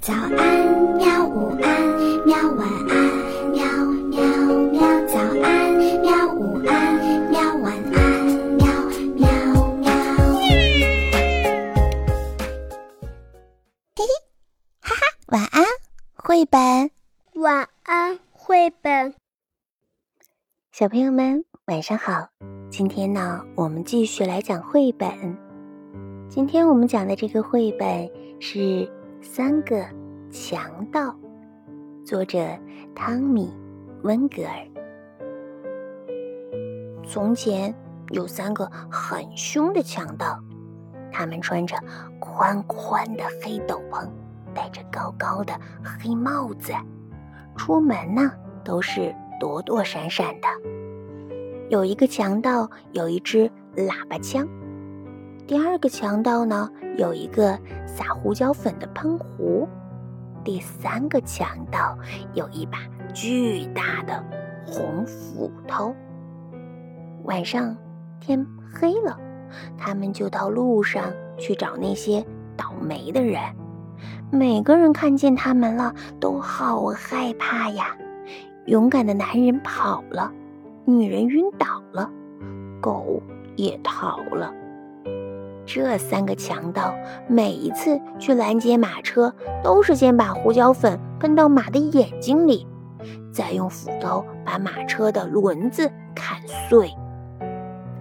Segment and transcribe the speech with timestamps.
[0.00, 0.32] 早安，
[0.96, 1.26] 喵！
[1.26, 2.36] 午安，喵！
[2.52, 2.96] 晚安，
[3.50, 3.62] 喵
[4.08, 4.22] 喵
[4.70, 4.80] 喵！
[5.06, 6.32] 早安，喵！
[6.34, 6.94] 午安，
[7.30, 7.40] 喵！
[7.56, 7.98] 晚安，
[8.54, 8.66] 喵
[9.16, 9.28] 喵
[9.74, 9.90] 喵！
[13.96, 14.06] 嘿嘿，
[14.80, 15.64] 哈哈，晚安，
[16.14, 16.90] 绘本。
[17.34, 19.14] 晚安，绘本。
[20.72, 22.28] 小朋友们，晚上好。
[22.70, 25.36] 今天呢，我们继续来讲绘本。
[26.30, 28.08] 今天我们讲的这个绘本
[28.40, 28.88] 是。
[29.20, 29.84] 三个
[30.30, 31.14] 强盗，
[32.04, 32.38] 作者
[32.94, 33.52] 汤米·
[34.02, 34.54] 温格尔。
[37.04, 37.74] 从前
[38.10, 40.38] 有三个很凶的强盗，
[41.10, 41.76] 他们穿着
[42.20, 44.08] 宽宽的黑斗篷，
[44.54, 46.72] 戴着高高的黑帽子，
[47.56, 48.30] 出门呢
[48.64, 50.48] 都是躲躲闪闪的。
[51.68, 54.48] 有一个强盗有一支喇叭枪。
[55.48, 59.66] 第二个强盗呢，有一个撒胡椒粉的喷壶；
[60.44, 61.96] 第三个强盗
[62.34, 62.80] 有一把
[63.14, 64.22] 巨大的
[64.66, 65.96] 红斧头。
[67.24, 67.74] 晚上
[68.20, 69.18] 天黑了，
[69.78, 71.02] 他们就到路上
[71.38, 72.22] 去找那些
[72.54, 73.40] 倒霉的人。
[74.30, 77.96] 每个人看见他们了，都好害怕呀！
[78.66, 80.30] 勇敢的男人跑了，
[80.84, 82.10] 女人晕倒了，
[82.82, 83.22] 狗
[83.56, 84.52] 也逃了。
[85.68, 86.94] 这三个强盗
[87.28, 89.30] 每一次去拦截马车，
[89.62, 92.66] 都是先把胡椒粉喷到马的眼睛里，
[93.30, 96.90] 再用斧头把马车的轮子砍碎，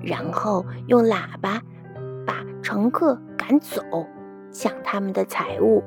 [0.00, 1.60] 然后用喇叭
[2.24, 3.82] 把乘客赶走，
[4.52, 5.82] 抢他们的财物。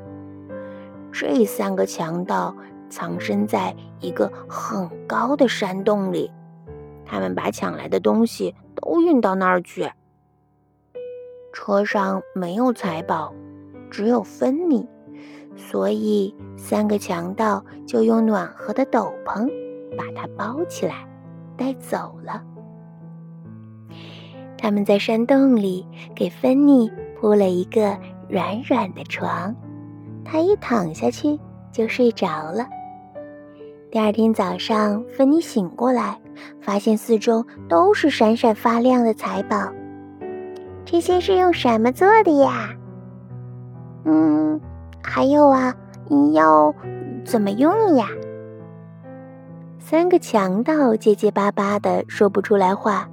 [1.09, 2.53] 这三个强盗
[2.89, 6.29] 藏身在一个很高的山洞里，
[7.05, 9.89] 他们把抢来的东西都运到那儿去。
[11.53, 13.33] 车上没有财宝，
[13.89, 14.87] 只有芬妮，
[15.55, 19.49] 所以三个强盗就用暖和的斗篷
[19.97, 21.07] 把它包起来，
[21.57, 22.41] 带走了。
[24.57, 25.85] 他们在山洞里
[26.15, 27.97] 给芬妮铺了一个
[28.29, 29.55] 软软的床，
[30.23, 31.39] 她一躺下去
[31.71, 32.67] 就睡着了。
[33.91, 36.17] 第二天早上，芬妮醒过来，
[36.61, 39.73] 发现四周都是闪闪发亮的财宝。
[40.91, 42.75] 这些是用什么做的呀？
[44.03, 44.59] 嗯，
[45.01, 45.73] 还有啊，
[46.09, 46.75] 你要
[47.23, 48.09] 怎么用呀？
[49.79, 53.07] 三个强盗结结巴巴的说不出来话，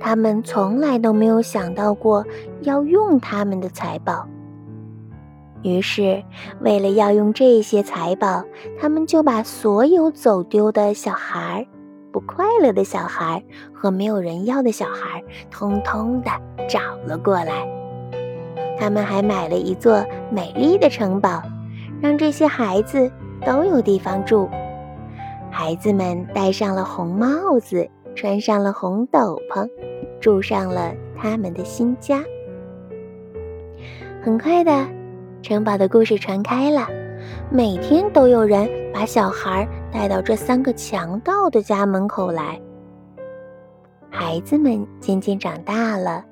[0.00, 2.24] 他们从来都没有想到过
[2.62, 4.26] 要用他们的财宝。
[5.62, 6.24] 于是，
[6.62, 8.42] 为了要用这些财宝，
[8.80, 11.66] 他们就把所有走丢的小孩儿。
[12.10, 16.30] 不快乐的小孩和没有人要的小孩，通通的
[16.68, 17.66] 找了过来。
[18.78, 21.42] 他们还买了一座美丽的城堡，
[22.00, 23.10] 让这些孩子
[23.44, 24.48] 都有地方住。
[25.50, 29.68] 孩子们戴上了红帽子，穿上了红斗篷，
[30.20, 32.22] 住上了他们的新家。
[34.22, 34.86] 很快的，
[35.42, 36.86] 城堡的故事传开了。
[37.50, 42.60] 每天都有人把小孩带到这三个强盗的家门口来。
[44.10, 46.24] 孩子们渐渐长大了，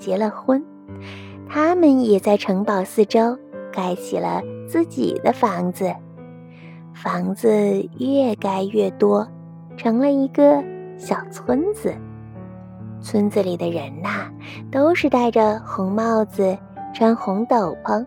[0.00, 0.60] 结了婚，
[1.48, 3.38] 他们也在城堡四周
[3.72, 5.94] 盖起了自己的房子。
[6.92, 7.48] 房子
[7.98, 9.28] 越盖越多，
[9.76, 10.64] 成了一个
[10.98, 11.94] 小村子。
[13.00, 14.28] 村子里的人呐，
[14.72, 16.58] 都是戴着红帽子，
[16.92, 18.04] 穿红斗篷。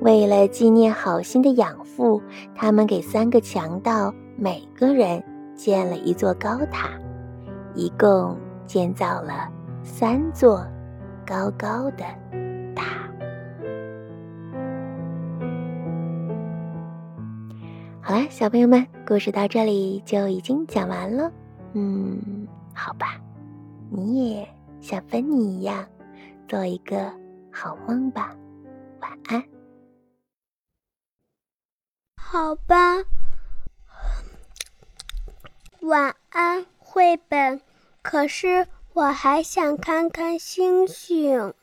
[0.00, 2.22] 为了纪念好心的养父，
[2.54, 5.22] 他们给三个强盗每个人
[5.54, 6.88] 建了一座高塔，
[7.74, 8.34] 一共
[8.66, 9.50] 建造了
[9.82, 10.64] 三座
[11.30, 12.04] 高高的
[12.74, 13.08] 塔。
[18.00, 21.30] 好了，小朋友们，故事到这里就已经讲完了。
[21.74, 23.20] 嗯，好吧，
[23.92, 24.48] 你也
[24.80, 25.86] 像芬妮一样
[26.48, 27.12] 做一个
[27.52, 28.34] 好梦吧，
[29.00, 29.40] 晚安。
[32.16, 33.04] 好吧，
[35.82, 37.60] 晚安，绘本。
[38.02, 41.54] 可是我还想看看星星。